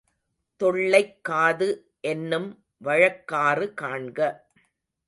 தொள்ளைக் 0.61 1.23
காது 1.23 1.69
என்னும் 2.01 2.49
வழக்காறு 2.77 3.73
காண்க. 3.81 4.19